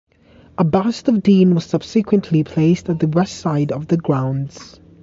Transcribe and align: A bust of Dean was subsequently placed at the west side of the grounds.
A 0.57 0.63
bust 0.63 1.07
of 1.09 1.21
Dean 1.21 1.53
was 1.53 1.63
subsequently 1.65 2.43
placed 2.43 2.89
at 2.89 2.97
the 2.99 3.07
west 3.07 3.35
side 3.37 3.71
of 3.71 3.87
the 3.87 3.97
grounds. 3.97 4.79